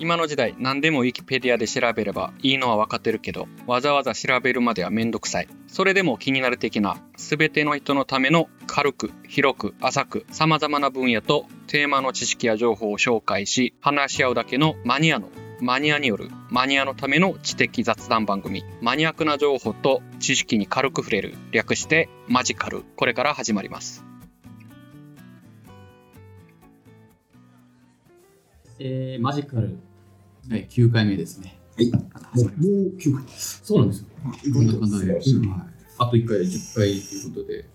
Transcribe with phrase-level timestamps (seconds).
[0.00, 5.48] 今の時代何でもウィキペディアで調べればいいのは分かってるけどわざわざ調べるまではめんどくさい。
[5.66, 15.30] それでも気になる的な全ての人のための軽く広く浅く様々な分野とテーマの知識や情報を紹介し話し合うだけのマニアの
[15.60, 18.62] マニアによるマニアのための知的雑談番組。
[18.80, 21.34] マニアックな情報と知識に軽く触れる。
[21.50, 22.84] 略してマジカル。
[22.94, 24.04] これから始まります。
[28.80, 29.76] えー、マジカル、
[30.50, 31.58] はい、9回目ですね。
[31.76, 31.92] はい。
[31.92, 32.10] もう、も
[32.42, 32.46] う
[32.96, 33.22] 9回。
[33.28, 34.06] そうなんですよ。
[34.52, 35.20] こんな感じで、
[35.98, 37.68] あと1回で10回ということで、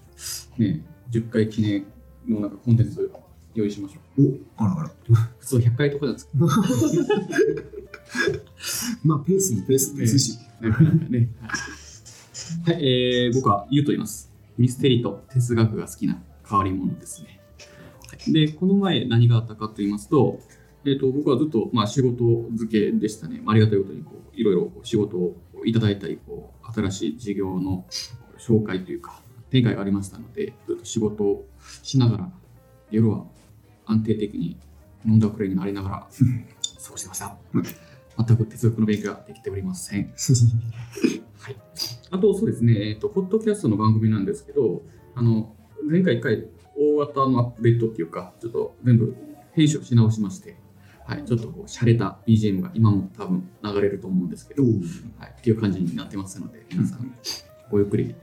[0.58, 1.86] ね、10回記念
[2.28, 3.12] のなんかコンテンツ
[3.54, 4.40] 用意しましょう。
[4.58, 4.92] お、あらあら。
[5.40, 6.48] 普通100回とかなんですけど、
[9.06, 10.40] まあ、ペースもペースですし。
[11.10, 11.30] ね。
[12.66, 14.32] はい、えー、僕はゆうと言います。
[14.58, 17.40] ミステリーと哲学が好きな変わり者ですね。
[18.28, 20.40] で、この前何があったかと言いますと、
[20.86, 22.18] えー、と僕はずっと、まあ、仕事
[22.58, 23.42] 漬けでしたね。
[23.48, 27.86] ありがたいことにこういろいろ仕事をいただいたりこう、新しい事業の
[28.38, 31.48] 紹介というか、展開がありましたので、ずっと仕事を
[31.84, 32.32] しながら、
[32.92, 33.26] 夜は
[33.86, 34.58] 安定的に
[35.06, 36.08] 飲んだくれになりながら
[36.84, 37.38] 過ごしてました。
[38.16, 40.14] 全く哲学の勉強ができておりません。
[41.40, 41.56] はい、
[42.12, 44.84] あと、そうですね、えっ、と、ポッドキャストの番組なんですけど、
[45.16, 49.16] あの、前回1回、大型のアップデートっていうか、ちょっと全部
[49.54, 50.58] 編集をし直しまして、
[51.06, 54.72] はい、ちょっとこう、洒落た BGM が今も多分流れると思うんですけど、おは
[55.28, 57.14] い、っていう感じになってますので、皆さん、
[57.70, 58.16] ごゆっくり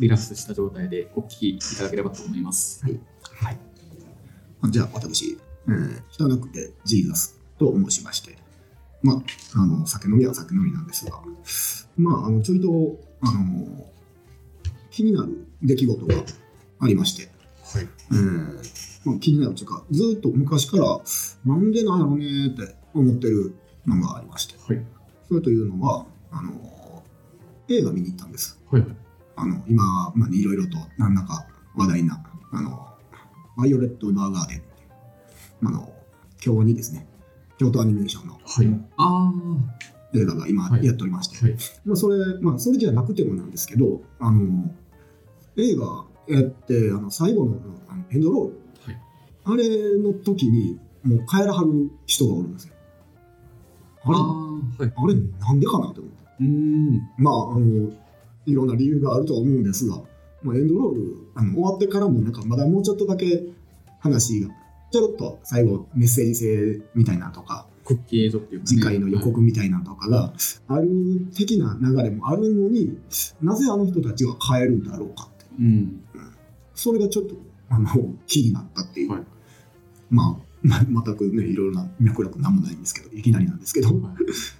[0.00, 2.84] リラックスした状態でお聞きいただければと思います。
[2.84, 3.00] はい。
[3.22, 3.58] はい。
[4.70, 8.36] じゃあ、私、えー、汚くてジーザスと申しまして、
[9.02, 9.22] ま
[9.54, 11.20] あ、あの、酒飲みは酒飲みなんですが、
[11.96, 12.68] まあ、あの、ちょいと、
[13.22, 13.86] あの、
[14.90, 16.14] 気になる出来事が
[16.80, 17.28] ありまして、
[17.62, 17.88] はい。
[18.12, 18.18] えー
[18.54, 18.62] まあ、
[19.18, 21.00] 気になるというか、ずっと昔から、
[21.44, 23.54] なんでなんやろうねーって思ってる
[23.86, 24.84] のがありまして、はい。
[25.28, 27.02] それというのは、あの、
[27.68, 28.58] 映画見に行ったんです。
[28.70, 28.84] はい。
[29.36, 32.88] あの、今、まあ、いろいろと何らか話題な、あの、
[33.56, 34.62] バイオレット・バーガーデン、
[35.64, 35.92] あの、
[36.38, 37.06] 京にですね、
[37.58, 38.80] 京都アニメーションのはい。
[38.96, 39.32] あ
[40.14, 44.70] 映画が今はいやっておりまして、はいまあ、それ、まあ、それじゃなくてもなんですけど、あの、
[45.56, 47.56] 映画やって、あの、最後の
[47.88, 48.67] あのエンドロール、はい
[49.50, 52.74] あれの時に、もう帰らはる人がおるんですよ。
[54.04, 54.10] あ。
[54.10, 54.24] あれ、ああ。
[54.24, 54.92] はい。
[54.94, 56.24] あれ、なんでかなと思って。
[56.40, 57.00] うーん。
[57.16, 57.90] まあ、あの、
[58.44, 60.02] いろんな理由があるとは思うんですが、
[60.42, 63.44] まあ、エンドロールあの終わってからも、なんかまだもうちょっとだけ
[64.00, 64.48] 話が、
[64.90, 70.32] ちょろっと最後メッセージ性みたいなのとか、クッキー映像っていうか、ね、次回の予告みたいなのとかが
[70.68, 70.88] ある
[71.34, 72.98] 的な流れもあるのに
[73.40, 76.04] なぜあの人たちが変えるんだろうかってうん。
[76.74, 77.36] それがちょっと
[77.70, 77.88] あの
[78.26, 79.22] 気になったっていう、はい
[80.10, 83.98] まあま全くねいろいろな脈絡なんもないんですけどいきなりなんですけどはい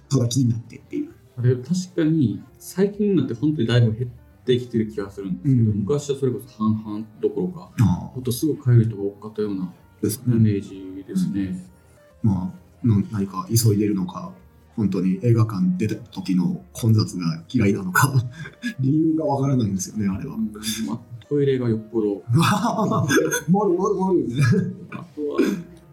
[0.09, 0.27] ただ。
[0.27, 1.13] 気になってっていう。
[1.37, 5.77] あれ、確かに、最近になって本当にだいぶ減ってきてる気がするんですけど、うん。
[5.79, 7.83] 昔はそれこそ半々どころか、あ
[8.13, 9.73] ほんとすぐ帰る人が多かったような
[10.03, 11.65] イね、メージですね。
[12.23, 14.31] まあな何か急いでるのか
[14.75, 18.13] 本当に映画館出た時の混雑が嫌いなのか
[18.79, 20.37] 理由がわからないんですよねあれは
[21.29, 22.23] トイレがよっぽど、
[23.49, 24.33] まるまるまるね
[24.91, 25.39] あとは、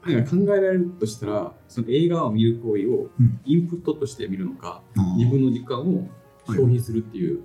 [0.06, 3.40] なんか考えられるとしたら、その映画を見る行為をうん。
[3.44, 6.08] インプットとして見るのか、ああ自分の時間を
[6.46, 7.42] 消費するっていう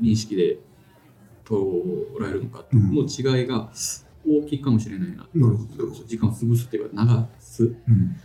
[0.00, 0.58] 認識で
[1.44, 3.70] 捉えるのかの違いが
[4.26, 5.28] 大きいかもしれないな。
[5.32, 8.16] なるほど時間を潰すっていうか、流すうん。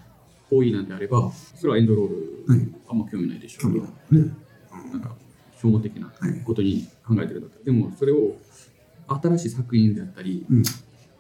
[0.50, 2.68] 行為なんであれば、それはエンドロール、はい。
[2.90, 3.82] あんま興味ないでしょうね。
[4.92, 5.16] なんか、
[5.62, 8.36] 消耗的なはいことに考えてるんだったら、でもそれを
[9.22, 10.64] 新しい作品であったり、うん。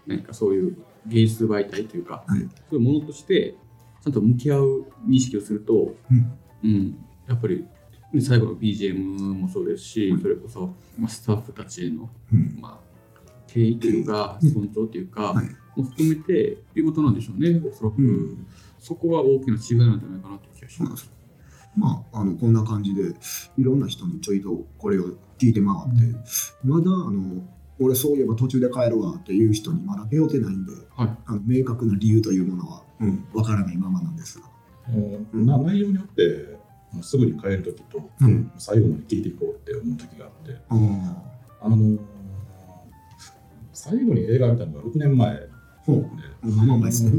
[0.07, 2.39] 何かそういう芸術媒体というか、はい。
[2.39, 3.55] そういうものとして
[4.03, 6.33] ちゃんと向き合う認識をすると、うん。
[6.63, 6.95] うん。
[7.27, 7.65] やっぱり
[8.13, 12.57] ね最後の BGM もそうですし、うんそれこそ、まあ、スタッフたちへの、うん。
[12.59, 15.45] まあ、敬意というか、うん尊重というか、はい。
[15.75, 18.01] も含めてっていうことなんでしょうね、おそらく。
[18.01, 18.47] うん。
[18.79, 20.97] そこは大きな違いなんじゃないかなという気がしま。
[20.97, 21.11] す。
[21.75, 23.13] まあ、あのこんな感じで
[23.57, 26.17] いろんな人にちょいとこれを聞いて回って、
[26.63, 27.41] まだあの
[27.81, 31.09] 俺そういえば途中で帰るわっていう人にまだ出会ってないんではい。
[31.25, 34.45] あの明確な理由というものは、うん、分からないままなんですが、
[35.33, 35.45] うん。
[35.45, 36.59] な内容によって
[36.93, 38.51] もうすぐに帰る時と、うん。
[38.57, 40.53] 最後まで聞いていこうって思う時があって。
[40.69, 40.75] あ
[41.61, 41.65] あ。
[41.65, 41.99] あのー
[43.73, 45.35] 最後に映画見たのが6年前。
[45.35, 45.47] で
[45.87, 46.01] ほう。
[46.47, 47.11] まあまあまあ ですね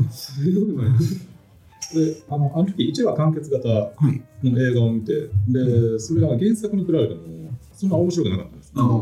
[1.94, 4.22] であのあの時1話完結型はい。
[4.44, 7.20] の映画を見てでそれが原作に比べても
[7.72, 8.86] そんな面白くなかったんですね、ああ。
[8.86, 8.98] うん。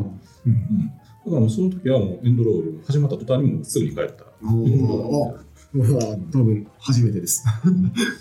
[0.47, 0.93] うん
[1.25, 5.89] だからもうその時はもうエンドロール始まった途端にもうすぐに帰ったああまあ、
[6.33, 7.45] 多分初めてです。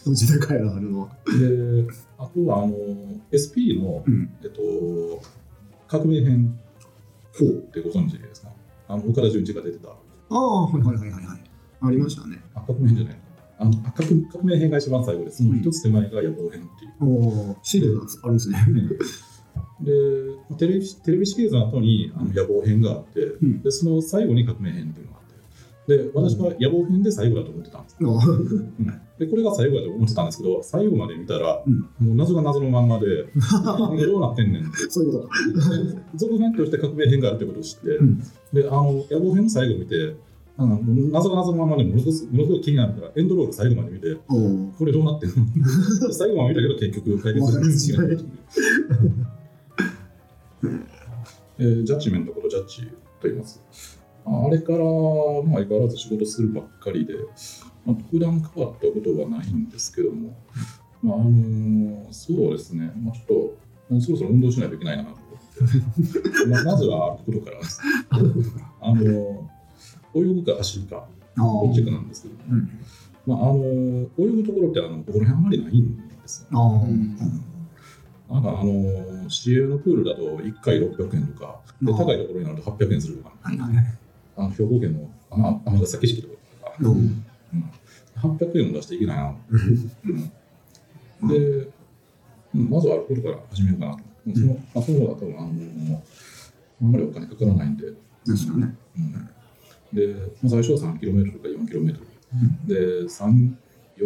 [0.04, 1.07] その時代からあるのは。
[1.25, 1.88] で、
[2.19, 2.75] あとは、あの、
[3.34, 4.30] SP の、うん。
[4.44, 4.62] えっと、
[5.88, 6.60] 革命編。
[7.42, 8.50] ってご存知ですか？
[8.88, 9.90] あの、岡田准一が出てた。
[9.90, 9.96] あ
[10.30, 11.44] あ、はいはいはいはいはい。
[11.81, 12.40] ありましたね。
[12.54, 13.19] あ、革命編じゃない
[13.57, 15.38] あのあ革革命編が一番最後です。
[15.38, 16.94] その一つ手前が野望編っていう。
[17.01, 17.06] お
[17.51, 18.57] お、シリーズがあるんですね。
[19.81, 19.92] で
[20.58, 23.62] テレビテレビシリーズの後にあの野望編があって、ん。
[23.62, 28.86] でその最後に革命編っていうのがあってで私は野望編で最後だと思ってたんです、うん。
[29.18, 31.80] でこれが最後だと思ってたんですけど最後まで見たら、うん。
[32.08, 33.06] もう謎が謎のまんまで
[34.06, 34.64] どうなってんねん。
[34.64, 35.36] ってそういうことか。
[36.16, 38.20] 続編として革命編があるってことを知って、ん。
[38.54, 40.16] であの野望編の最後見て
[40.58, 44.14] あの謎が謎のままでものすごくものすごく気になるからエンドロール最後まで見て。
[44.78, 45.46] これどうなってんの？
[46.12, 47.94] 最後まで見たけど結局解決するんです
[51.60, 53.62] えージャッジメントことジャッジと言います。
[54.26, 54.84] ああれから、まあ、
[55.56, 57.14] 相変わらず仕事するばっかりで、
[57.86, 60.38] まあ、特段変わったことはないんですけども、
[61.02, 63.26] まああのーそうですね、まあ、ちょっ
[63.90, 67.82] と、そろそろ運動しないといけないなと思って、 まあ、まずは歩くことからです。
[68.82, 69.60] あのー
[70.16, 71.08] 泳ぐか走るか、
[71.38, 72.70] あどっちかなんですけども、うん
[73.28, 76.60] まああのー泳ぐところってあのここら辺あんまりないんですよ。
[76.60, 76.84] ああ。
[76.84, 77.18] うん
[78.30, 83.98] なんかあのー市営のプールだと1回600円とか、であー高いところになると800円するとか、はいはい。
[84.38, 86.36] あの兵庫県のあ尼崎市とか、
[86.80, 86.92] うん。
[86.92, 87.26] うん、
[88.18, 89.36] 800円も出していけないな、
[91.22, 91.68] うん、で、
[92.56, 92.70] うん。
[92.70, 94.04] まずは歩くことから始めようかなと。
[94.36, 96.04] そのまあ、その方が多分あの
[96.82, 97.92] あんまりお金かからないんで、
[98.25, 98.75] ですよね。
[98.98, 99.14] うん、
[99.94, 102.00] で、まあ、最初は 3km とか 4km、
[102.68, 102.75] で、
[103.06, 103.54] 3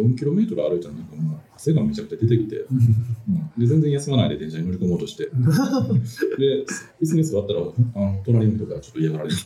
[0.00, 6.64] 4km 歩いたらなんかもう汗がめちゃくちゃ出てきて、うんで全然休まないで電車に乗り込もうとして、 で、
[7.00, 9.36] 椅子に座ったら、あの隣の人からちょっと嫌がられる。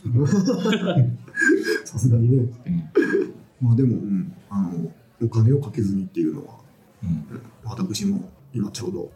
[1.85, 2.37] さすがにね。
[2.37, 2.83] うん
[3.61, 4.91] まあでも、うん、あの、
[5.21, 6.55] お金をかけずにっていうのは、
[7.03, 7.25] うん
[7.65, 9.11] 私も今ちょうど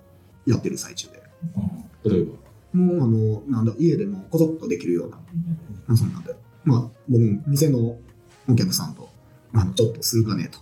[0.45, 1.24] やってる最中で。
[1.56, 2.33] あ例えば、
[2.74, 5.18] もう、あの、なんだ、家でもこぞっとできるような、
[5.88, 6.35] まあそんなんで。
[6.65, 7.97] まあ、僕、店の
[8.47, 9.09] お客さんと、
[9.53, 10.59] あの、ちょっとするかねと。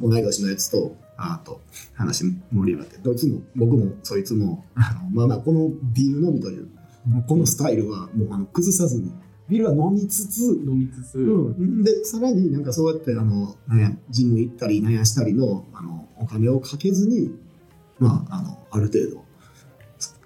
[0.00, 1.60] 同い年のやつと、あと、
[1.94, 6.68] 話盛り上がって、どいつも、僕もそいつも、あのまあまあ、このビール飲みという、
[7.26, 9.12] このスタイルは、もう、あの、崩さずに、
[9.48, 17.30] ビールは飲みつつ、飲みつつ、うん、でさらになんかそうやってあの、ね、ジム行ったりなんやしたりのあのお金をかけずに、
[18.00, 19.24] まあ、あのある程度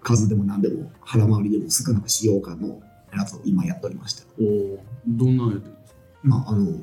[0.02, 2.80] 数でも何でも腹回りでも少なくしようかの
[3.14, 6.00] やつを今やっておりまして、おーどんなのやってるんですか？
[6.22, 6.82] まあ、あの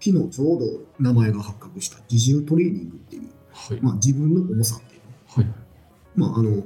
[0.00, 0.66] 昨日ちょうど
[0.98, 3.80] 名前が発覚した自重トレーニングっていう、はい。
[3.82, 5.46] まあ、自分の重さっていう、はい。
[6.16, 6.64] まあ、あの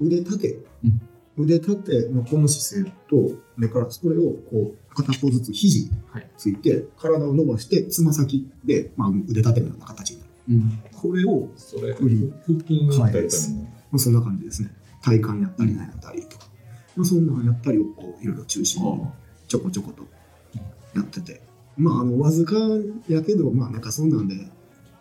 [0.00, 1.44] 腕立て、うん。
[1.44, 6.30] 腕立てのこの姿勢と目からそれをこう片方ずつ肘はい。
[6.36, 10.30] ついて体を伸ばしてつま先で、まあ、腕立てのような形になる。
[10.48, 10.82] うん。
[10.92, 14.70] これをそれ、うん腹筋みたいなのも、まあ、そんな感じですね。
[15.02, 16.46] 体幹やったりなんやったりとか、
[16.96, 19.06] まあ、そんなんやったりをこういろいろ中心に
[19.46, 20.04] ちょこちょこと
[20.96, 21.45] やってて
[21.76, 22.54] まああのわずか
[23.08, 24.34] やけどまあなんかそんなんで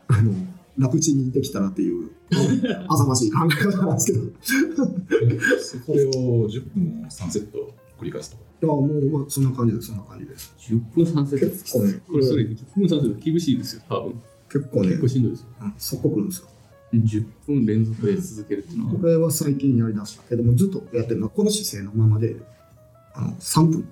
[0.08, 0.34] あの
[0.78, 2.12] 楽ちんにできたらっていう
[2.88, 4.32] あざましい考え方なんですけどい
[5.86, 6.12] それを
[6.50, 8.46] 10分を3セット繰り返すとか。
[8.62, 14.22] やもう、まあ、そんな感じですそんな感じです10分3セットです結構ねこれ、それ10分3セット厳しいですよ、多分。
[14.50, 15.48] 結構ね結構しんどいですよ。
[15.62, 16.48] うんそこくるんですよ
[16.94, 18.94] 10分連続で続けるっていうのは。
[18.94, 22.38] これは最近やりだしたけどもずっとやってるのはこの姿勢のままで
[23.14, 23.90] あの3分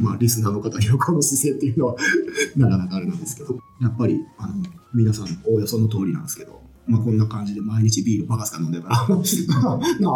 [0.00, 1.96] まあ、リスナーの方にはこの姿勢っていうのは
[2.56, 4.54] なかなかあれなんですけど、やっぱりあの
[4.94, 9.16] 皆さんおおよその通りなんですけど、まあ、こんな感じで毎日ビールバカスカ飲んでたら、 なあ、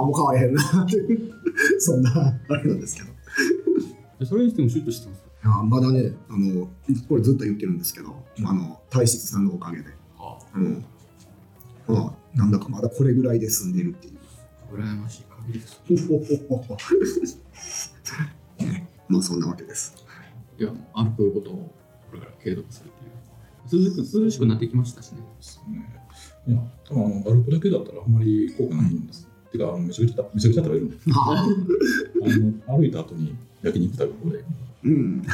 [0.02, 1.32] もう変われへんなっていう、
[1.78, 3.08] そんなあれなんですけど。
[4.18, 5.22] でそれにしてもシュッとしてます。
[5.44, 6.68] いやまだねあの、
[7.08, 9.84] これずっと言ってるんですけど、あの大質さんのおかげで、
[10.16, 10.84] はうん
[11.88, 14.14] まあ、なんだかまだこれぐらいで済んでるっていう。
[14.70, 15.80] あ、羨ましい限りです。
[19.08, 19.94] まあそんなわけです。
[20.58, 21.74] いや、歩くことを
[22.10, 23.12] これから継続するっていう。
[23.84, 25.18] 涼しく涼しくなってきましたしね。
[25.18, 26.02] ですね。
[26.46, 29.28] いや、多分あの歩くだけだったらあんまり効果ないんです。
[29.50, 31.46] てか、あのめちゃくちゃめちゃくちゃ食べるんで、あ
[32.66, 34.44] あの歩いた後に焼肉食べるこれ。
[34.84, 35.28] うん、で、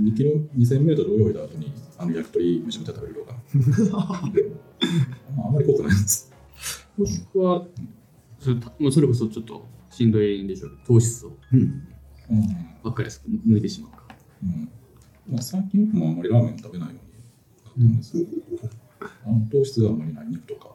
[0.00, 3.36] 2キロ、2000メートル泳いだ後にあの焼き鳥めちゃくちゃ食べるとか。
[5.36, 6.32] まあ、あんまり効果ないんです。
[6.96, 7.66] もしくは、
[8.38, 8.56] それ
[8.90, 12.69] それこそちょっとしんどいんでしょうけど、糖質をうん、うん。
[12.82, 14.02] ばっかりです抜いてしまうか。
[14.42, 14.70] うん
[15.30, 16.94] まあ、最近もあんまりラーメン食べないよ
[17.76, 18.70] うになったんですけど、
[19.26, 20.74] あの糖質があんまりない肉とか、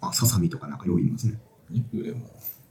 [0.00, 1.38] あささみとかなんかよう言いますね。
[1.70, 2.18] 肉でも、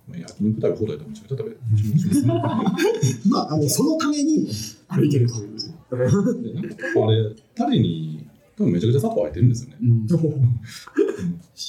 [0.08, 1.60] まあ、焼肉食べ放題でもめちゃくちゃ食べる。
[3.30, 4.48] まあ、あのそのために
[4.88, 5.48] 歩いてると思う
[5.92, 9.78] あれ、タレに多分めちゃくちゃ砂糖入ってるんですよね。
[9.82, 10.08] うん、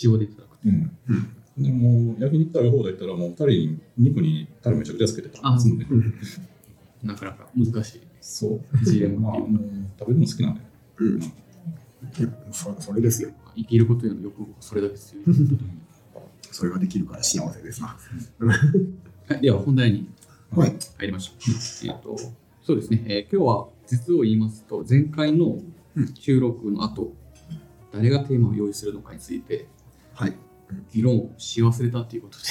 [0.02, 0.68] 塩でいただくと。
[0.68, 0.90] うん。
[1.58, 5.86] でもう焼肉食べ放題行ったらもうタレに肉にタレめちゃくちゃつけてたんですので、
[7.02, 8.00] なかなか難しい。
[8.20, 8.84] そう。
[8.84, 9.48] ジレンまあ、もう
[9.98, 10.60] 食べるの好きなんで。
[10.98, 11.20] うん。
[12.52, 13.30] そそれですよ。
[13.56, 15.22] 生きることへの欲望それだけですよ。
[16.52, 17.96] それができるから幸せですな。
[19.28, 20.08] はい、では本題に
[20.50, 20.76] はい。
[20.98, 21.32] 入りましょ
[21.86, 21.88] う。
[21.88, 22.16] えっと、
[22.62, 25.58] そうですね、えー今日は実を言いますと、前回の
[26.14, 27.14] 収録の後、
[27.92, 29.66] 誰がテーマを用意するのかについて
[30.14, 30.36] はい。
[30.92, 32.44] 議論をし忘れたということで、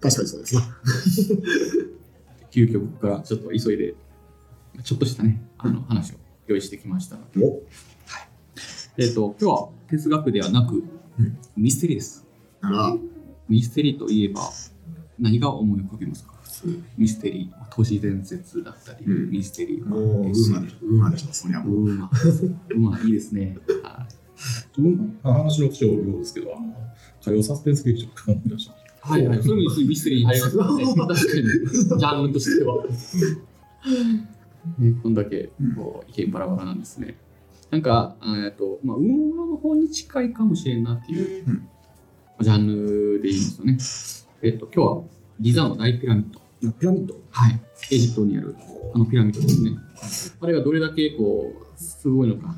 [0.00, 0.62] 確かにそうですな。
[2.50, 3.94] 急遽僕からちょっと急いで、
[4.82, 7.62] ちょっとしたね、あの話を用意してきましたので、お
[8.98, 10.76] えっ、と、今日は哲学ではなく、
[11.18, 12.26] うんミステリーです。
[13.48, 14.42] ミステリーといえば
[15.18, 16.34] 何が思い浮かびますか？
[16.42, 20.86] 普通ミステリー、まあ都市伝説だったり、うんミステリー、ウーマでしょ。
[20.86, 21.32] ウーマでしょ。
[21.32, 21.84] そりゃもう。
[21.84, 22.10] うま、
[22.70, 23.56] うまいいですね。
[23.82, 24.25] はうん
[25.22, 26.54] 話の口調ようですけど、
[27.24, 30.62] 火曜サスペンス劇場とか思い出しましい、はい、はい、それもミステリーに入りますね。
[30.62, 32.84] 確かに、ジャンルとしては。
[34.78, 37.16] ね、 こんだけこう意見バラバラなんですね。
[37.70, 41.68] なんか、えっと、まあ、運動の方に近いかもしれんなっていう、うん
[42.38, 44.50] ジャンルで言いますとね。
[44.50, 45.02] えっと、今日は
[45.40, 46.70] ギザの大ピラミッド。
[46.72, 47.14] ピラミッド？
[47.30, 47.60] はい。
[47.90, 48.54] エジプトにある
[48.94, 49.70] あのピラミッドですね。
[50.40, 52.54] あれがどれだけこう、すごいのか。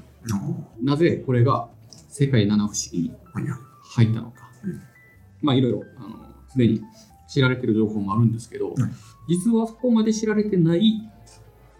[0.82, 1.68] なぜこれが
[2.08, 3.12] 世界七不思議に。
[3.90, 4.82] 入ったのか、うん。
[5.40, 6.16] まあいろいろあの
[6.48, 6.82] すでに
[7.28, 8.90] 知られてる情報もあるんですけど、はい
[9.28, 11.02] 実はそこまで知られてない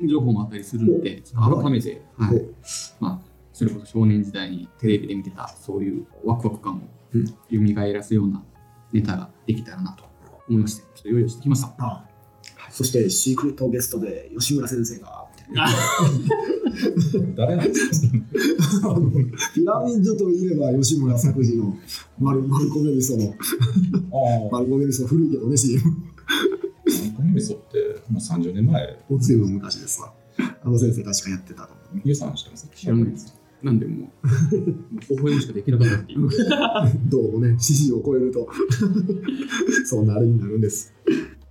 [0.07, 2.37] 情報もあったりするので改めて、はい。
[2.37, 3.03] お。
[3.03, 6.81] まあ、それこそ少年時代にテレビで見てたそういうワクワク感を
[7.15, 7.27] うん。
[7.27, 8.43] 蘇らすような
[8.93, 10.05] ネタができたらなと
[10.49, 11.75] 思いましてちょっと用意してきました。
[11.79, 12.05] あ
[12.71, 15.28] そして、シークレットゲストで吉村先生が、た。
[17.37, 18.03] 誰なんです
[18.83, 18.95] か？
[19.55, 21.75] ピラミッドといえば吉村作治の
[22.19, 23.35] マルマルコメミソの、あ
[24.53, 25.81] マルコメミソ古いけどね、CM。
[25.81, 27.79] あ、コミ味噌って
[28.11, 30.13] もう30年前、もう随分昔ですわ。
[30.39, 32.03] あの先生確かやってたと思うね。
[32.05, 32.69] ゆうさん知ってます？
[32.75, 33.35] 知らないです。
[33.63, 36.29] なんでもう、微笑むしかできなかったっていう。
[37.11, 38.49] どうもね、獅子を超えると、
[39.85, 40.93] そんなあれになるんです。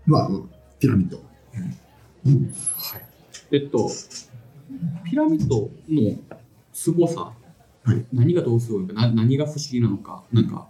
[0.06, 0.30] まあ、
[0.80, 1.18] ピラミッド。
[1.18, 1.24] は
[2.98, 3.06] い、
[3.51, 3.89] えっと、
[5.06, 6.18] ピラミッドの
[6.74, 7.32] 凄さ、
[7.84, 10.68] はい何がどうすごいかな、何が不思議なのか、なんか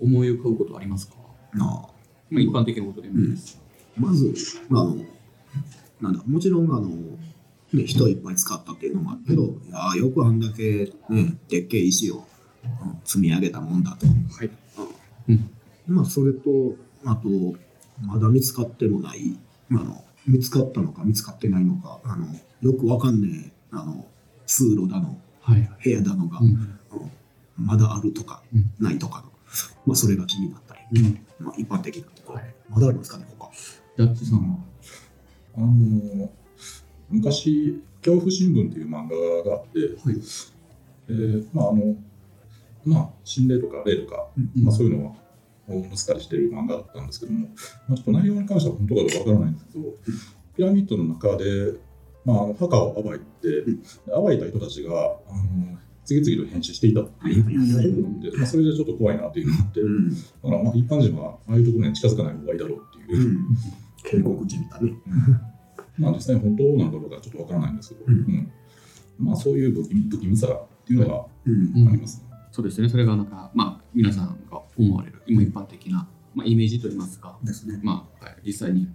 [0.00, 1.60] 思い浮かぶことありますか、ああ
[2.30, 3.60] まあ、一般的なことでもいいです。
[3.96, 4.34] まず、
[4.70, 4.96] あの、
[6.00, 6.88] なんだ、もちろん、あの、
[7.72, 12.22] ね、人いっぱい使ったっていうのもあるけど、いやーよくあんだけ、ね、でっけえ石を、うん
[13.04, 14.06] 積み上げたもんだと。
[14.06, 14.50] はい。
[15.28, 15.50] うん。
[15.86, 17.28] まあ、それと、あと、
[18.02, 19.36] まだ見つかってもない、
[19.70, 22.26] あの、見つかったのか見つかってないのか、あの、
[22.60, 24.06] よくわかんねえ、あの、
[24.46, 25.70] 通路だの、はいはい。
[25.84, 26.46] 部屋だのが、うん。
[26.46, 26.78] うん
[27.58, 29.32] まだあるとか、うんないとかの、
[29.86, 31.20] まあ、それが気になったり、うん。
[31.46, 33.50] まあ、一般的なところ、はいまだありますかね、他。
[33.96, 34.58] ジャッジさんは。
[35.56, 36.30] あの
[37.08, 40.20] 昔、恐怖新聞っていう漫画があって、はい。
[41.08, 41.96] えーまああの、
[42.84, 45.16] まあ、心霊とか霊とか、うんまあ、そういうの
[45.68, 47.48] を載せたりしてる漫画だったんですけども、
[47.88, 49.84] まあ、ちょっと内容に関しては本当かどうかわからないんですけど、
[50.56, 51.74] ピラミッドの中で、
[52.24, 53.24] まあ、墓を暴いて、
[54.06, 60.10] 暴いた人たちがあの次々と変死していたっていうので、まあ、それでちょっと怖いなっていうのがあって、うん。
[60.10, 63.28] だからまあ一般人はああいうところに近づかない方がいいだろうっていう。
[63.28, 63.56] う、ん、
[64.04, 64.92] 警告じみたね。
[65.98, 68.14] まあ実際本当なのかどうかちょっとわからないんですけど、うん。
[68.14, 68.52] うん。
[69.18, 69.74] まあそういう
[70.10, 72.25] 不気味さっていうのがありますね。
[72.56, 72.88] そうですね。
[72.88, 77.78] それがなんか、まあ、皆さんが思われる、今一般的な、まあ、イメージといいますか、ですね。
[77.82, 78.88] まあ、はい実際に、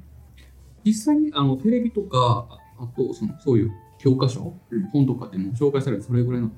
[0.84, 6.50] 実際にあのテレビとか、ああとそのそういう教科書、うん本とかでも紹介されるそれぐらいの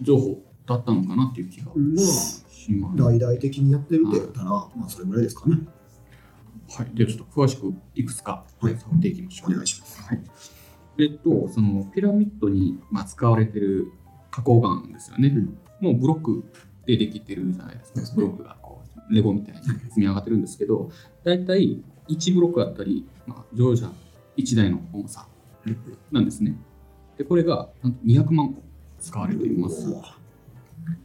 [0.00, 2.96] 情報だったのかなっていう気がまあ、します。
[2.96, 5.58] 大々的にやってるって言ったら、まあ、それぐらいですかね。
[6.70, 9.50] はい、ではちょっと詳しくいくつかはい触っていきましょう。
[9.50, 10.00] お願いします。
[10.02, 10.22] はい、
[11.00, 13.90] えっと、そのピラミッドにまあ使われてる
[14.30, 15.30] 花崗岩ですよね。
[15.30, 16.44] うんもうブロック
[16.86, 18.16] でできてるじゃないですか。
[18.16, 20.90] ブロックがこうレゴみたいに積み上がってるんですけど、
[21.24, 23.90] 大体1ブロックあったり、まあ、乗車
[24.36, 25.26] 1台の重さ
[26.10, 26.56] なんですね。
[27.16, 28.62] で、これがなんと200万個
[29.00, 29.86] 使われています。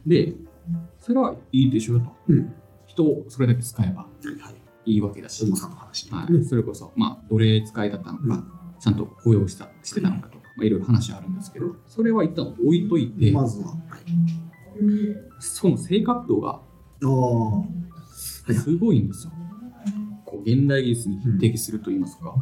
[0.06, 0.34] で、
[1.00, 2.16] それはいいでしょうと。
[2.28, 2.54] うん。
[2.86, 4.50] 人をそれだけ使えばはいは
[4.86, 5.00] い。
[5.00, 5.44] わけだし。
[5.44, 14.03] はい、それこそ、まあ、奴隷使いだったのか、うんちゃんと雇用したしてたのかとか、まあ、いろいろ話はあるんですけど、それは一旦置いといて、まずは、はい、
[15.38, 16.60] その正確度が
[18.52, 19.32] すごいんですよ。
[20.24, 22.34] ここう現代技術に匹敵すると言いますか、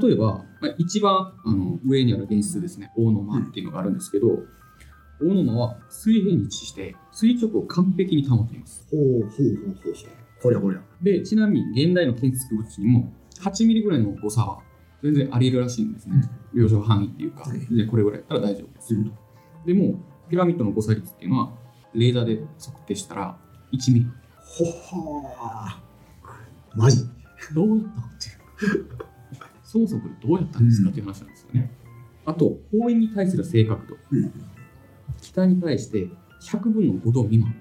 [0.00, 4.28] 例えば、まあ、一番あの上にある現実ですね、大沼っていうのがあるんですけど、
[5.20, 8.86] 大沼は水平に位置して垂直を完璧に保っています。
[8.90, 9.94] ほうほうほうほうほう。
[10.42, 10.80] こりゃこりゃ。
[11.02, 14.58] で、ちなみに現代の建築物にも8ミリぐらいの誤差は
[15.02, 16.16] 全然あり得るらしいんですね。
[16.54, 18.94] 領収範囲っていうか、はいでこれぐらいだったら大丈夫です。
[18.94, 19.12] うん
[19.66, 19.98] でも、
[20.28, 21.52] ピラミッドの誤差率っていうのは、
[21.94, 23.36] レーザーで測定したら
[23.72, 24.06] 1ミリ。
[24.38, 26.78] ほはー。
[26.78, 27.04] マジ？
[27.54, 28.86] どうやったのっていう。
[29.64, 30.90] そもそもこれどうやったんですか？
[30.90, 31.70] っていう話なんですよね。
[32.24, 33.96] あと、方位に対する正確度。
[34.12, 34.32] うん
[35.22, 36.08] 北に対して
[36.42, 37.54] 100分の5度未満。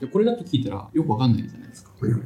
[0.00, 1.92] でこれだけ聞いたらよくわかんないじゃないですか。
[2.00, 2.22] はいはい。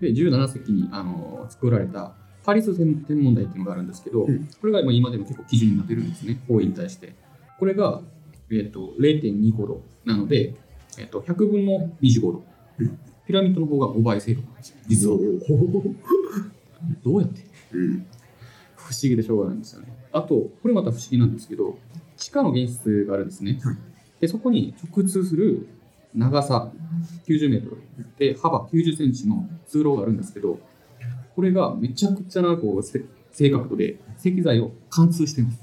[0.00, 2.14] で17世紀にあの作られた
[2.44, 7.14] パリス天天文台っていうのがあるんですけど、うんこれが今今でも結構基準になってるんですね、方位に対して。
[7.58, 8.00] これが、
[8.50, 10.54] えー、と0.25度なので、
[10.98, 12.44] えー、と100分の25度
[12.78, 12.98] うん。
[13.26, 15.18] ピラミッドの方が5倍精度なんですよ、実は。
[17.04, 17.42] どうやって？
[17.72, 18.06] うん。
[18.76, 19.88] 不思議でしょうがないんですよね。
[20.12, 21.78] あと、これまた不思議なんですけど、
[22.16, 23.58] 地下の現実があるんですね。
[23.62, 23.76] はい
[24.22, 25.66] でそこに直通する
[26.14, 26.70] 長さ
[27.26, 27.82] 90メートル
[28.16, 30.60] で幅90センチの通路があるんですけど、
[31.34, 35.58] これがめちゃくちゃなこうせ正確度で石材を貫通しています。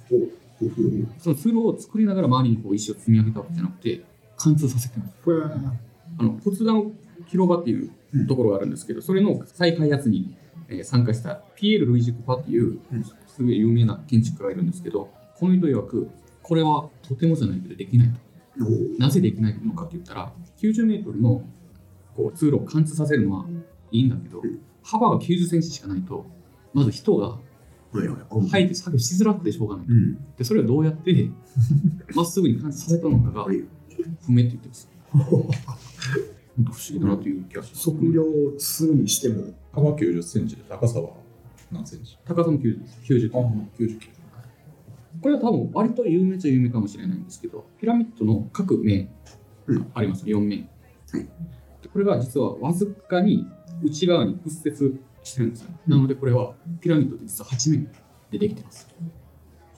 [0.60, 4.02] ほうほうほうその通路を作りながら周りにこう石を積み上げたわけじゃなくて、
[4.38, 5.12] 貫通させてます。
[6.18, 6.94] あのポツダム
[7.28, 7.92] 広場っていう
[8.28, 10.36] ところがあるんですけど、それの再開発に、
[10.68, 12.80] えー参加したピエール・ルイジ・クパっていう
[13.26, 16.10] すごい有名な建築家がいるんですけど、この人曰く、
[16.44, 18.20] これはとてもじゃないけどできないと。
[19.00, 21.42] なぜできないのかって言ったら、90メートルの
[22.16, 23.46] こう通路を貫通させるのは
[23.92, 24.42] いいんだけど、
[24.84, 26.26] 幅が90センチしかないと、
[26.74, 27.40] まず人が
[27.92, 28.68] はいはい。
[28.68, 29.86] て作業しづらくてしょうがない。
[29.88, 30.18] うん。
[30.38, 31.30] で、それをどうやって
[32.16, 33.64] まっすぐに貫通させたのかがはい。
[34.26, 34.90] 不明って言ってます。
[35.12, 37.90] 不思議だなという気がします。
[37.92, 38.24] 測量
[38.58, 41.12] するにしても、幅90センチで高さは
[41.72, 42.18] 何センチ？
[42.26, 43.00] 高さも90です。
[43.14, 44.00] 90あ99。
[45.22, 49.10] これは多分割と有名っちゃ有名かもしれないんですけど、ピラミッドの各面
[49.68, 50.70] うんあります、4面。
[51.12, 51.28] はい
[51.82, 53.46] でこれが実はわずかに
[53.82, 55.72] 内側に屈折してるんですよ。
[55.88, 57.92] なのでこれはピラミッドって実は8面
[58.32, 58.88] でできてます。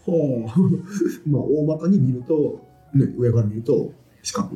[0.06, 0.49] ほう。
[1.30, 2.60] まあ、大まかに見ると、
[2.93, 4.49] ね、上から見ると四角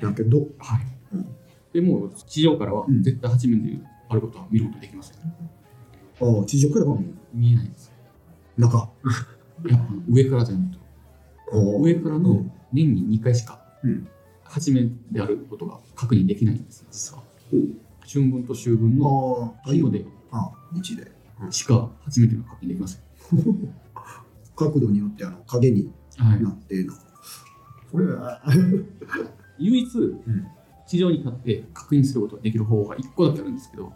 [0.00, 0.80] やけど、はい。
[1.14, 1.26] うん
[1.72, 5.16] でもう地上からはうん絶対8面であることは見ることできません。
[5.18, 7.14] ああ、地上からは見る。
[7.32, 7.92] 見えないんです。
[8.58, 8.90] 中。
[9.68, 10.78] やっぱ上からじゃないと。
[11.52, 14.06] ああ上からの年に2回しかうん
[14.44, 17.22] 8面であることが確認できないんです、実は。
[17.52, 21.10] うん春分と秋分のああ、日のでああ、日で。
[21.50, 23.00] しか8面というのは確認できません。
[24.56, 26.92] 角度によってあの影にはいなっての。
[27.90, 28.40] これは、
[29.58, 30.20] 唯一、ん
[30.86, 33.94] 地上に立って確認することができる方法が1個だけあるんですけど、赤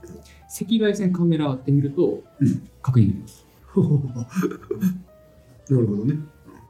[0.70, 3.44] 外線カメラで見るとうん確認できます。
[5.70, 6.18] なるほどね。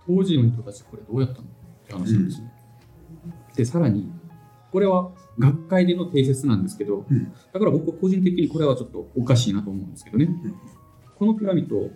[0.07, 1.47] 当時の人たちこれどうやったのっ
[1.87, 2.53] て話なんですね。
[3.55, 4.11] で、さらに、
[4.73, 10.27] これは学会での定説なんですけど、うんだから僕は個人的にこれはちょっとおかしいなと思うんですけどね。
[10.27, 10.41] ん
[11.17, 11.91] このピラミッド、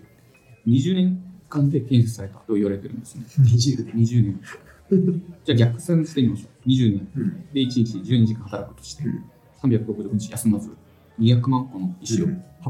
[0.67, 3.25] 20年間で建設されたと言われてるんですね。
[3.39, 3.93] 20で。
[3.93, 4.41] 20年。
[5.45, 6.69] じゃあ逆算してみましょう。
[6.69, 7.09] 20年。
[7.17, 7.31] うん。
[7.53, 9.25] で、1日12時間働くとしてうん、
[9.63, 10.71] 365日休まず、
[11.19, 12.27] 200万個の石を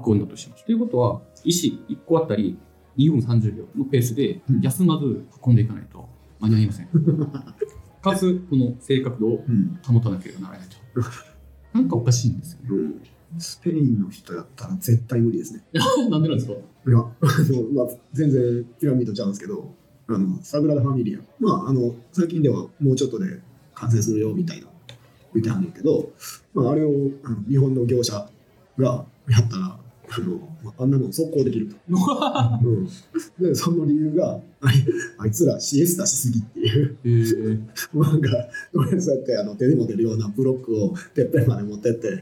[0.07, 0.67] 運んだとしましょう。
[0.67, 2.59] ということは、石1個あたり
[2.99, 6.09] 2分30秒のペースでうん休まず運んでいかないと
[6.41, 6.89] 間に合いません。
[8.13, 9.79] かつ、この正確度をうん。
[9.87, 10.77] 保たなければならないと。
[11.75, 12.69] なんかおかしいんですよね。
[12.71, 13.03] うん
[13.37, 15.63] スペインの人やったら絶対無理ですね。
[16.09, 16.55] なんでなんですか？
[16.55, 16.97] いや、
[17.75, 19.75] まあ、全然ピラミッドちゃうんですけど、
[20.07, 21.21] あの、サグラダ・ファミリア。
[21.39, 23.41] まあ、あの、最近ではもうちょっとで
[23.75, 24.69] 完成するよみたいな
[25.35, 26.11] 言ってはんねんけど、
[26.55, 26.91] まあ、あれを
[27.23, 28.15] あの日本の業者
[28.79, 29.79] がやったら、
[30.11, 31.77] あの、まああんなの速攻できると。
[31.89, 32.87] うん、
[33.39, 34.75] で、その理由が、あい
[35.19, 36.97] あいつら CS 出しすぎっていう。
[37.05, 37.59] えー、
[37.95, 38.31] なんか、
[38.73, 42.21] とりあえずそうやってあの手で持てるようなブロックをてっぺんまで持ってって、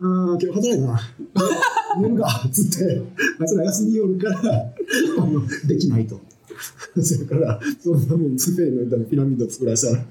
[0.00, 1.00] あー、今日働いたな。
[2.00, 3.02] 寝るかっつって、
[3.40, 4.72] あいつら休みよるから、
[5.18, 6.20] あのできないと。
[7.00, 10.04] それから、そんなもんスペインのピラミッド作らせたら、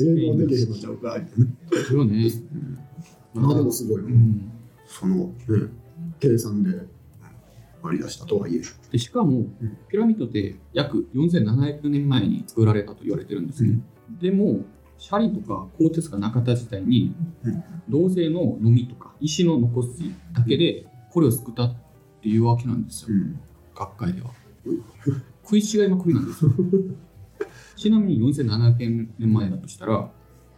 [0.00, 1.48] 英語できへんのちゃうか、ってね。
[1.86, 2.30] それはね、
[3.34, 4.52] まあでもすごい、うん
[4.92, 5.32] その、ね、
[6.22, 6.86] 計算で
[7.82, 8.62] 割り出したとはいえ。
[8.92, 9.46] でしかも、
[9.88, 13.80] ピラミッドって約4700年前に作られたと言われてるんですね。
[14.20, 14.60] でも、
[14.98, 19.88] シャリとか鋼鉄がなかった時代にうん、銅製ののみとか石の残す
[20.32, 21.76] だけでこれを作ったっ
[22.22, 23.40] ていうわけなんですよ、ん。
[23.74, 24.30] 学会では。
[25.42, 26.52] 食い違いまくりなんですよ。
[27.74, 30.08] ちなみに4700年前だとしたら、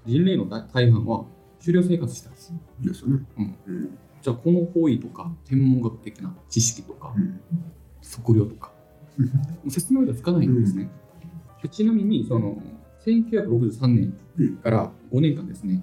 [0.05, 1.25] 人類の大大半は
[1.59, 2.53] 狩猟生活してたんです。
[2.81, 3.27] ですよね。
[3.39, 3.99] うんうん。
[4.25, 7.41] じゃあこの方位とか天文学的な知識とかうん。
[8.05, 8.71] 測量とか
[9.69, 10.91] 説明がつかないんですね、
[11.63, 12.61] でちなみにその
[13.07, 15.83] 1963年から5年間ですね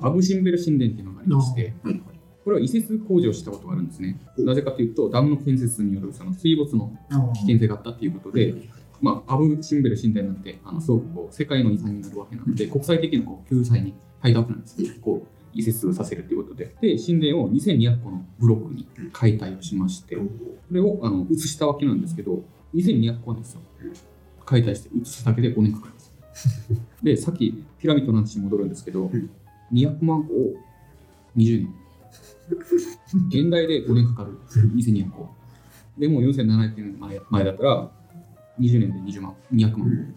[0.00, 2.02] アブ・シンベル神殿っていうのがありましてはい
[2.44, 4.18] これは移設工事をしたことがあるんですね。
[4.36, 6.92] なぜかというとダムの建設によるその水没の
[7.34, 8.52] 危険性があったということで、
[9.00, 16.74] まあ、アブ・シンベル神殿なんてあのすごくこう世界の遺産になるわけなので国際的なこう救済に入ったわけなんですこう移設させるということで。
[16.80, 20.22] で神殿を2200個のブロックに解体をしましてこ
[20.70, 22.42] れをあの移したわけなんですけど
[22.74, 23.60] 2200個なんですよ。
[24.44, 26.12] 解体して移すだけで5年かかります。
[27.02, 29.30] でさっきピラミッドの話に戻るんですけどん。
[29.72, 30.54] 200万個を
[31.36, 31.74] 20年。
[33.28, 34.38] 現代で5年かかる。
[34.74, 35.30] 2200個
[35.98, 37.90] でも4700年前前だったら
[38.58, 40.14] 20年で20万200万。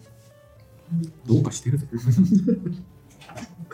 [1.26, 1.86] どうかしてるぜ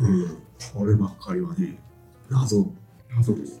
[0.00, 0.38] うん、
[0.72, 1.78] こればっかりはね、
[2.30, 2.66] 謎。
[3.22, 3.60] そうです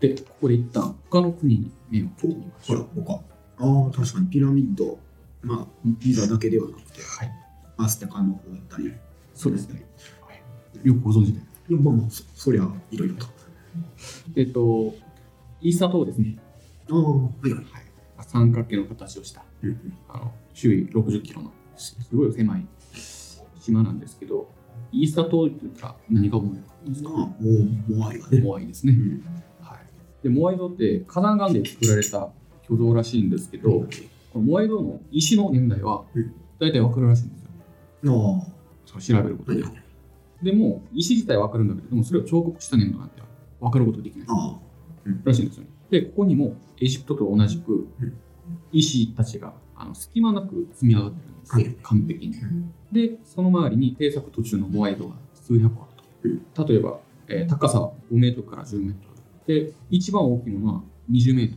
[0.00, 3.12] でここで一旦他の国に目を向けてみましほらょう、他。
[3.58, 4.98] ああ、確かにピラミッド。
[5.42, 5.66] まあ、
[6.00, 7.32] ギザだけではなくて、はい
[7.78, 8.86] アステカの方だったり。
[8.86, 8.92] い
[9.34, 9.84] そうですね、
[10.82, 11.40] よくご存知で
[11.70, 13.26] や、まあまあ、そそりゃ、いろいろと。
[14.34, 14.94] えっと
[15.60, 16.36] イースター島ですね
[16.90, 17.64] ああ、はいはい。
[18.22, 22.66] 三角形の形をしたうんうんあの周囲60キロのすすごい狭い
[23.66, 24.48] 島なんですけど
[24.92, 27.10] イースター島って言ったら何が思いますか？
[27.10, 27.34] ああ、も
[27.88, 28.40] う、モアイがね。
[28.40, 29.24] モアイですね、うん。
[29.60, 29.78] はい、
[30.22, 32.30] でモアイ像って火山岩で作られた
[32.62, 33.70] 巨像らしいんですけど、
[34.32, 36.34] このモアイ像の石の年代はうん。
[36.58, 37.50] 大体わかるらしいんですよ。
[38.96, 40.44] う調べることで、はいはい。
[40.44, 43.20] でも石自体はわかるんだけれどもそれを彫刻した年度なんて
[43.60, 44.28] わかることできない。
[45.24, 45.64] らしいんですよ。
[45.64, 48.16] ねでここにもエジプトと同じくうん。
[48.72, 55.86] 石たちがあの隙間なく積み上がってるんですよ、はい完璧にんでその周りに製作途中のモアイ像が数百個あ
[56.24, 59.08] ると、例えば、えー高さは5メートルから10メート
[59.46, 59.64] ル。
[59.64, 61.56] で一番大きいものは20メート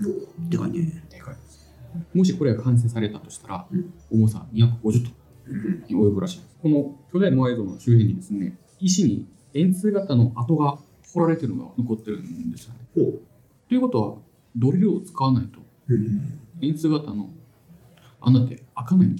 [0.00, 0.28] ル。
[0.50, 1.04] でかいね。
[1.08, 1.72] でかいです。
[2.14, 3.92] もしこれが完成されたとしたら、うん。
[4.10, 5.12] 重さ250トン
[5.48, 5.84] うん。
[5.88, 6.58] に及ぶらしいです。
[6.62, 10.78] この巨大モアイ像の周辺にですね石に円筒型の跡が
[11.12, 12.80] 掘られてるのが残ってるんですよね。
[13.68, 14.18] ということは
[14.56, 16.38] ドリルを使わないとうん。
[16.60, 17.30] 円筒型の
[18.20, 19.16] 穴って開かないん。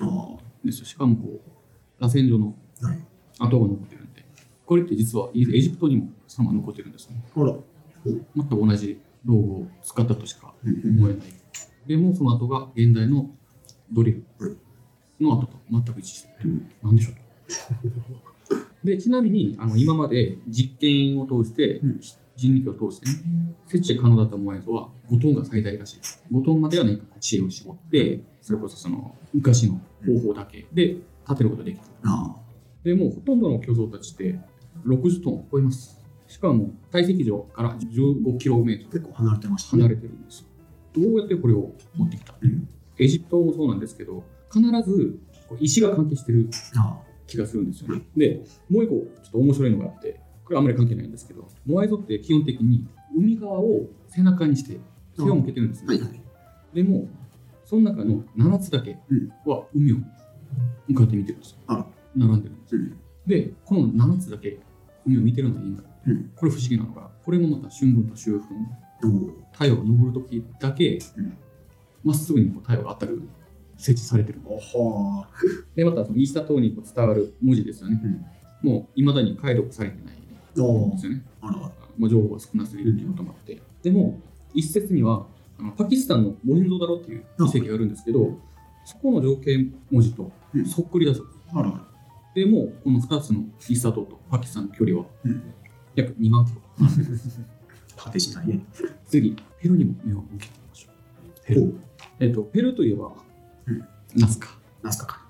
[0.00, 0.86] あですよ。
[0.86, 2.54] しかもこう螺旋状の。
[3.42, 4.24] 跡が残ってるんで。
[4.66, 7.24] これって実はエジプトにもそのまま残ってるんですよね。
[7.34, 7.54] ほら。
[8.04, 11.26] 全く同じ道具を使ったとしかうん思えない。
[11.86, 13.30] でもその後が現代の
[13.90, 14.58] ドリル
[15.20, 16.70] の跡と全く一致してる、うん。
[16.82, 17.14] なんでしょう。
[17.90, 18.29] と
[18.84, 22.00] でちなみにあの今まで実験を通して、うん。
[22.36, 26.24] 人力を通してね設置可能だったモアイ像は5トンが最大らしいです。
[26.32, 30.96] 5トンまでは何か知恵を絞ってそれこそその昔の方法だけで
[31.28, 32.34] 立てることができるあ
[32.82, 34.40] でもうほとんどの巨像たちって
[34.86, 36.00] 60トンを超えます。
[36.28, 39.82] しかも堆積場から 15km あ、結構離れてましたね。
[39.82, 40.46] 離れてるんですよ。
[40.94, 42.34] どうやってこれを持ってきた？
[42.40, 42.66] うん。
[42.98, 45.18] エジプトもそうなんですけど必ず
[45.60, 48.02] 石が関係してるあ気がするんですよね。
[48.16, 54.78] で、もう一個ちょっと面白いのがあって、これあんまり関係ないんですけど、モアイ像って基本的に海側を背中にして
[55.16, 56.00] 背を向けてるんですあ、はね。
[56.00, 56.20] いはい。
[56.74, 57.08] でも、
[57.64, 59.96] その中の7つだけうんは海を
[60.88, 61.58] 向かって見てるんですよ。
[61.68, 61.86] あら。
[62.16, 62.80] 並んでるんですよ。
[62.80, 62.96] うん。
[63.26, 64.58] で、この7つだけ
[65.06, 65.84] 海を見てるのはいいんだ。
[66.06, 66.30] うん。
[66.34, 68.42] これ不思議なのが、これもまた春分と秋分。
[69.52, 71.36] 太陽が昇るときだけうん、
[72.04, 73.22] まっすぐにこう太陽が当たる
[73.80, 74.40] 設置されてる。
[75.74, 78.00] で、またそのイースター島に伝わる文字ですよね。
[78.62, 81.06] もう未だに解読されてないんです。
[81.06, 81.22] よね。
[81.40, 81.72] あら。
[81.98, 83.60] まあ、情報が少なすぎるっていうこともあって。
[83.82, 84.20] でも、
[84.54, 85.26] 一説には、
[85.58, 88.38] あのパキスタンのモヘンゾだろっていう遺跡があるんですけど、
[88.84, 91.38] そこの情景文字とうんそっくりだそうです。
[91.54, 91.86] あら。
[92.34, 95.42] でも、この2つのイースター島とパキスタンの距離はうん。
[95.94, 96.60] 約2万キロ。
[97.96, 98.60] 果てしないね。
[99.06, 101.46] 次、ペルーにも目を向けてみましょう。
[101.46, 101.74] ペルー。
[102.20, 103.29] えっと、ペルーといえば、うん
[104.16, 104.48] ナスカ。
[104.82, 105.26] ナスカか。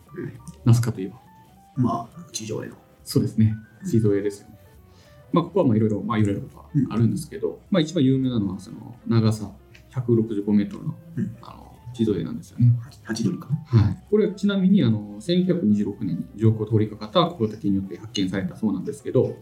[0.64, 1.16] ナスカといえば、
[1.76, 2.76] まあ、地上への。
[3.04, 3.54] そうですね。
[3.84, 4.58] 地蔵絵ですよね。
[5.32, 6.42] まあ、ここはまあいろいろ、まあ、いろいろ
[6.90, 9.50] あるんですけど、まあ、一番有名なのは、その、長さ
[9.92, 12.72] 165メートルの、うんあの、地蔵絵なんですよね。
[13.04, 13.48] ハチドリか。
[13.66, 14.02] はい。
[14.10, 19.36] これ、ちなみに、あの、1926年に上空を通りかかった小型機によって発見されたそうなんですけど、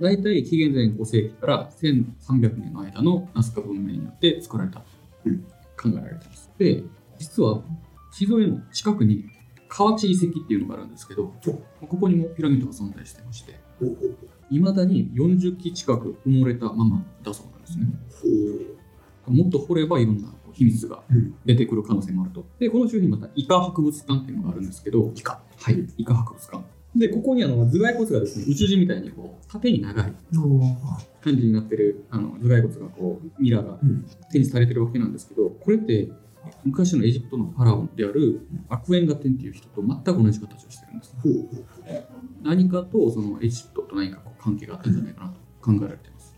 [0.00, 4.86] 大体紀元前5世紀から1300年の間のナスカ文明によって作られたと
[5.26, 5.44] うん
[5.80, 6.50] 考えられています。
[6.58, 6.82] で、
[7.18, 7.62] 実は、
[8.12, 9.24] 地蔵絵の近くに
[9.68, 11.32] 河内遺跡っていうのがあるんですけど、
[11.80, 13.58] ここにもピラミッドが存在してまして。
[14.50, 17.86] いまだに40基近く埋もれたままだそうなんですね。
[19.26, 21.02] ほもっと掘ればいろんな秘密が。
[21.44, 22.44] 出てくる可能性もあると。
[22.58, 25.40] で、この周辺にまたイカ博物館っていうのがあるんですけど、イカ。
[25.56, 26.64] はい、イカ博物館。
[26.96, 30.12] で、ここにあの頭蓋骨がですね、宇宙人みたいにこう縦に長い
[31.22, 36.10] 感じになってるあの頭蓋骨がこうミラーがうん展示されてるわけなんですけど、これって
[36.64, 41.14] 昔のエジプトのファラオであるアクエンガテンっていう人と全く同じ形をしてるんです。
[41.22, 41.64] ほうほう
[42.42, 46.34] 何かとそのエジプトと何かこう関係があったんじゃないかなと考えられています。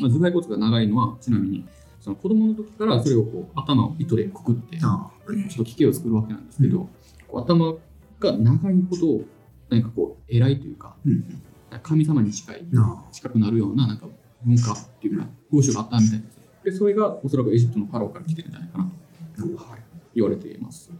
[0.00, 1.66] まあ、頭蓋骨が長いのはちなみに
[2.00, 6.88] その子供の時からそれをこう頭を糸でくくってちょっと奇形を作るわけなんですけど、
[7.28, 7.74] こう頭
[8.20, 9.24] が長いほど
[9.70, 11.42] 何かこう偉いというかうん。
[11.82, 14.06] 神様に近いな近くなるようななんか
[14.44, 16.40] 文化っていうか風習があったみたいです。
[16.64, 18.90] でそれがおそらくエジプトのファラオから来てるんじゃないかなと、
[19.38, 19.82] はい、
[20.14, 20.90] 言われています。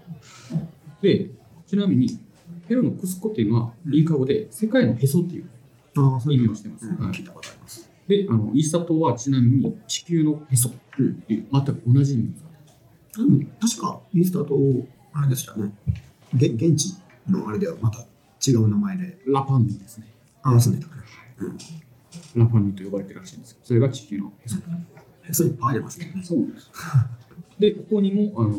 [1.02, 1.30] で
[1.66, 2.18] ちなみに
[2.68, 5.48] ペルーのクスコっていうのはインカ語で世界のへそっていう
[6.30, 6.86] 意味をしてます。
[6.86, 7.90] 聞いたことあります。
[8.08, 12.44] で、あのイースタ島はちなみに地球のへそっていう全く同じ意味です。
[13.18, 15.72] うん、確か、イースターと、あれですよね。
[16.34, 16.96] げ現地
[17.28, 18.00] のあれではまた
[18.46, 19.18] 違う名前で。
[19.26, 20.08] ラパンミですね。
[20.42, 20.74] ああ、そう。
[22.34, 23.58] ラパンミと呼ばれてるらしいんですよ。
[23.62, 24.56] それが地球のへそ。
[24.56, 25.34] うん。
[25.34, 26.12] それいっぱいありますね。
[26.22, 26.70] そうなんです。
[27.58, 28.54] で、ここにもあの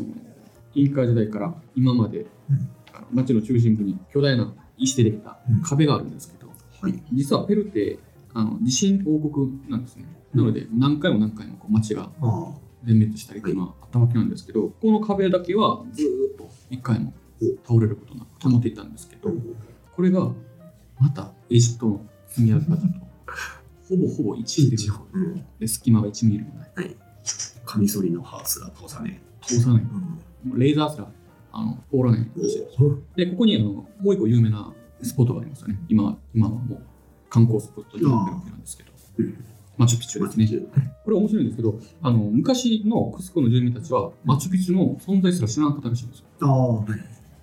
[0.74, 2.70] インカ時代から今まで、うん。
[2.94, 5.62] あの町の中心部に巨大な石でできたうん。
[5.62, 6.50] 壁があるんですけど、
[6.82, 7.04] はい。
[7.14, 8.00] 実はペルーって
[8.34, 10.06] あの地震王国なんですね。
[10.34, 10.40] うん。
[10.42, 12.10] なので何回も何回もこう町が
[12.84, 13.54] 全滅したりってい。
[13.54, 17.14] うのはあったわけなんですけど、ここの壁だけはずーっと一回も
[17.66, 19.32] 倒れることなく保っていたんですけど、
[19.96, 20.30] これが
[21.00, 22.84] またエジプトの積み上げ方と
[23.88, 24.94] ほぼほぼ一致してる。
[25.14, 25.46] うん。
[25.60, 26.96] で隙間が1ミリもない
[27.76, 29.84] カミソリの刃すら通さね通さない。
[29.84, 30.50] え。
[30.50, 30.60] うん。
[30.60, 31.08] レーザーすら
[31.52, 32.66] あの通らないです
[33.16, 36.82] でここにあのもう一個有名なスポットがありますよね今今はもう
[37.30, 38.92] 観光スポットになってるわけなんですけど。
[39.20, 39.46] うん。
[39.78, 40.48] マチュピチュですね。
[41.04, 46.26] これ面白いんですけどあの昔のクスコの住民たちはマチュピチュの存在すら知らなかったらしいんですよ。
[46.42, 46.88] ああ、はい。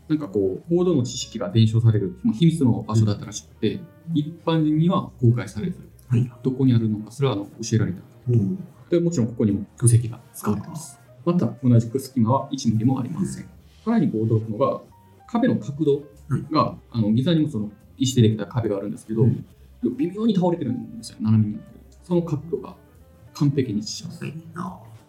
[0.09, 3.81] なんかこう、報道の知識が伝承される、まあ、秘密の場所だったらしくて、
[4.15, 6.31] 一般人には公開されず、はい。
[6.43, 8.01] どこにあるのかすらあの教えられた。
[8.29, 8.65] うん。
[8.91, 10.99] でもちろんここにも巨石が使われています。
[11.25, 13.45] また同じく隙間は1ミリもありません。
[13.85, 14.81] さらに驚くのが、
[15.27, 16.03] 壁の角度
[16.51, 19.47] が、あのギザにもその石でできた壁があるんですけど、うん
[19.99, 21.59] 微妙に倒れてるんですよ、斜めに。
[22.05, 22.77] その角度が
[23.35, 24.25] 完璧に一致します。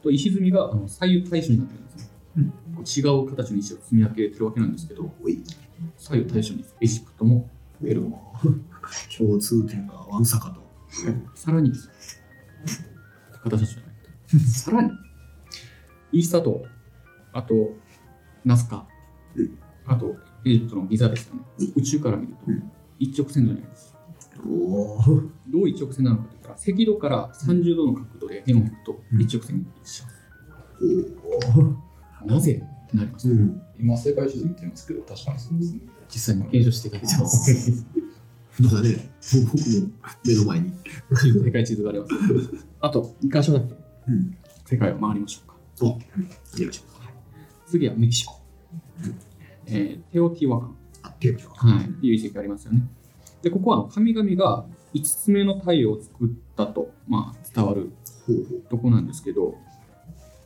[0.01, 2.09] と石積みがあの左右対称になってるんですね。
[2.37, 2.53] うん
[2.85, 5.43] 違う形の石を積み上げてるわけなんですけど、あ、おい。
[5.97, 7.47] 左右対称にエジプトも
[7.81, 8.33] ペルーも、
[9.15, 10.61] 共通点がわんさかと。
[11.35, 11.71] さらに
[13.49, 14.91] ですよ高田社長じゃないさらに。
[16.11, 16.61] イースター島
[17.33, 17.53] あと
[18.45, 18.87] ナスカ。
[19.35, 21.41] うんあとエジプトのギザですよね。
[21.59, 22.39] うん宇宙から見ると。
[22.47, 22.71] うん。
[22.99, 23.95] 一直線上にあります。
[24.45, 24.97] おお。
[25.47, 29.21] どう一直線なのかといったら赤道から30度の角度で円を引くとうん。
[29.21, 30.03] 一直線に一致し
[31.55, 31.63] おお。
[31.63, 31.77] ま
[32.21, 33.61] すなぜってなりますうん。
[33.79, 35.79] 今、世界地図見てますけど、確かにそうですね。
[36.09, 37.85] 実際に検証していただいてます
[38.59, 39.09] まだね、
[39.45, 39.89] 僕も
[40.25, 40.73] 目の前に。
[41.43, 42.13] 世界地図があります
[42.81, 43.73] あと2箇所だけ
[44.07, 44.37] うん。
[44.65, 46.01] 世界を回りましょうかお、お願
[46.69, 46.93] いします。
[47.67, 48.39] 次はメキシコ、
[49.65, 51.55] えーテオティワカン、あ、テープは。
[51.55, 52.83] はい、っていう遺跡がありますよね。
[53.41, 57.91] で、ここは神々が5つ目の太陽を作ったと、まあ、伝わる。
[58.69, 59.57] とこなんですけど、こ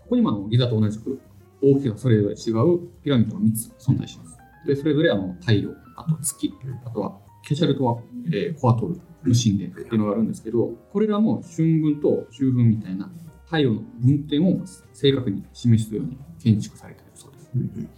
[0.09, 1.19] こにもあのギザと同じく
[1.61, 4.37] 大きさがそれぞれ違うピラミッドが3つ存在します。
[4.65, 6.51] で、それぞれあの太陽、あと月、
[6.85, 13.09] あとはケシャルトワ、えーコアトルの神殿っていうのがあるんですけど、これらも春分と秋分みたいな
[13.45, 14.59] 太陽の分点を
[14.93, 17.49] 正確に示すように建築されているそうです。
[17.55, 17.89] うん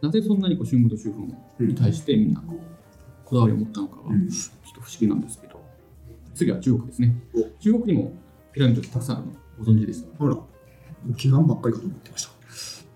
[0.00, 1.36] なぜそんなにこう春分と秋分
[1.68, 2.42] に対してみんな
[3.24, 5.60] こだわりを持ったのかはうんちょっと不思議なんですけど、
[6.34, 7.42] 次は中国ですねお。
[7.60, 8.12] 中国にも
[8.52, 10.08] ピラミッドってたくさんあるのご存知ですか？
[10.20, 10.36] あら、
[11.14, 12.32] 祈願ばっかりかと思ってました。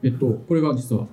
[0.03, 1.07] えっと、これが実は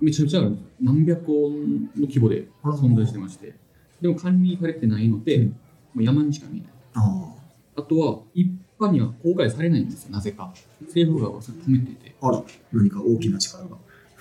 [0.00, 0.64] めちゃめちゃあるんです。
[0.80, 3.54] 何百個の規模で存在してまして、
[4.02, 5.56] でも管理されてないので、うん
[5.94, 6.72] もう山にしか見えない。
[6.94, 7.34] あ
[7.76, 10.50] あとは、一般には公開されないんですよ、なぜか。
[10.80, 12.14] 政府側はそれ止めていて。
[12.22, 12.28] あ。
[12.28, 13.76] あら、何か大きな力が。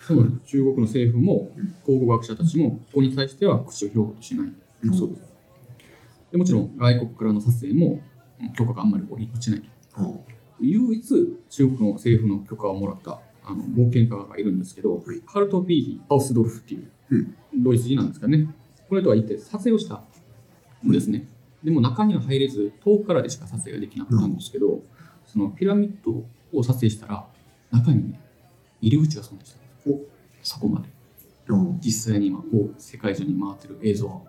[0.06, 4.48] そうなんです中国の政府もうん考古学者たちもここに対しては口を開くとしない、
[4.84, 5.22] うんそうです
[6.32, 8.02] でもちろん外国からの撮影も
[8.41, 9.63] うん許可があんまり落ちない。
[10.60, 18.48] 唯一中国の政府の許可をもらったあの冒険家がいるんですけど、はいカルト・ビーヒ・ハウスドルフっていううんドイツ人なんですかね
[18.91, 20.04] これとは一体撮影をした。
[20.86, 21.25] んですね、
[21.63, 24.82] でも中には入れず遠くからでしか撮影ができなかったんですけど、
[25.25, 27.25] そのピラミッドを撮影したら
[27.71, 28.19] 中にね
[28.82, 30.04] 入り口が存在したんで
[30.43, 30.51] す。
[30.51, 30.89] そこまで。
[31.49, 34.27] ああ実際に今こう世界中に回ってる映像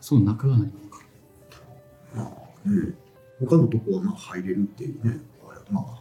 [0.00, 1.02] その中が何なのか。
[2.14, 2.32] まあ、
[2.64, 2.94] うん。
[3.40, 5.18] 他のとこはまあ入れるっていうね。
[5.68, 6.00] まあ、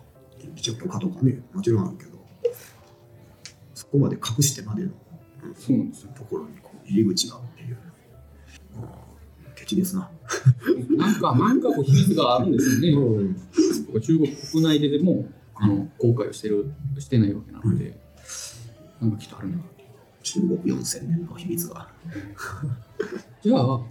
[0.56, 2.20] 一応許可とかね、もちろんあるけど、
[3.74, 4.92] そこまで隠してまでの、
[5.44, 6.12] うんそうなんですよ。
[6.16, 7.78] ところにこう入り口がっていう。
[9.56, 10.10] ケチですな。
[10.98, 12.90] なんか、なんかこう秘密があるんですよね。
[12.90, 13.36] うん
[14.02, 17.98] 中国国内ででも、あの、公開をしてる、してないわけなので、
[19.00, 19.58] なんかきっとあるな。
[20.22, 21.90] 中国4000年の秘密が。
[23.42, 23.82] じゃあ、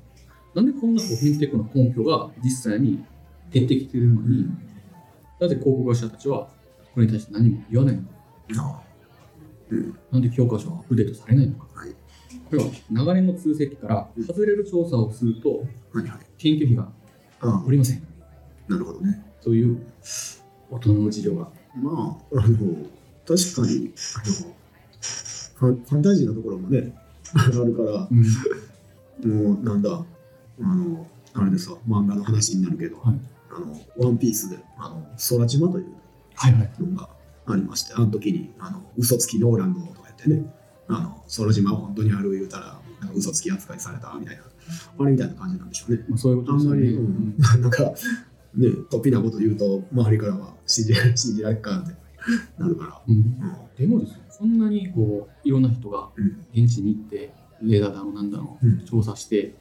[0.55, 3.03] なんでこんなこうヘンテクの根拠が実際に
[3.51, 4.51] 出てきてるのに、
[5.41, 6.49] なぜ広告会社たちは
[6.93, 8.09] これに対して何も言わないのか。
[8.59, 8.83] あ
[9.71, 11.67] うんなんで教科書はアップデートされないのか。
[11.81, 11.95] はい
[12.57, 16.19] これは長年の通識から外れる調査をするとはいはい。
[16.39, 16.89] 研究費が
[17.41, 18.03] あおりません。
[18.69, 19.25] なるほどね。
[19.43, 19.85] という
[20.71, 21.49] 大人の事情が。
[21.75, 22.87] まあ、あの、
[23.27, 24.55] 確かに、あの、
[25.55, 26.93] ファンファンタジーのところもね、
[27.35, 28.09] あるから、
[29.29, 30.05] もうなんだ、
[30.61, 33.15] あの、あれですわ、漫画の話になるけど、はい
[33.51, 35.87] あの、ワンピースで、あの、空島という
[36.35, 36.71] はいはい。
[36.81, 37.09] のが
[37.47, 40.45] ありまして、あの時に、あの、嘘つきノーランドとかやってね、
[40.89, 44.43] あの、空島は本当にある言うたら、なんか嘘つき扱いされたみたいな、
[44.99, 46.05] あれみたいな感じなんでしょうね。
[46.09, 46.77] まあ、そういうことですよね。
[46.77, 47.59] あんまり、ううん。
[47.61, 51.95] ん、 なんか、ね、突飛なこと言うと、周りからは信じ 信じられっかって
[52.59, 53.03] なるから。
[53.07, 53.15] うん。
[53.15, 53.25] うん。
[53.77, 56.37] でもですね、そんなにこういろんな人がうん。
[56.55, 58.81] 現地に行って、レーダーだのなんだのうん。
[58.85, 59.55] 調査して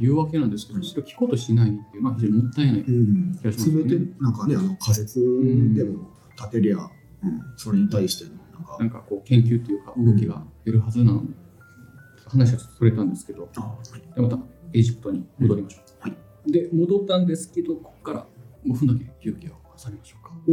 [0.00, 2.80] 言うわけなんですけど、それを聞こうとしないっていうのは非常にもったいない。
[2.80, 3.82] うん、気がしますね。
[3.84, 5.20] 全てなんかねあの仮説
[5.74, 6.80] でも立てりゃ、う
[7.26, 7.40] ん。
[7.56, 11.34] それに対してのなんかなんかこう研究っていうか動きが出るはずなのに、
[12.26, 13.48] 話はちょっとそれたんですけど、
[14.14, 14.38] でまた
[14.72, 15.82] エジプトに戻りましょう。
[16.00, 18.26] はいで、戻ったんですけど、ここから
[18.66, 20.32] 5分だけ休憩を挟みましょうか。
[20.48, 20.52] お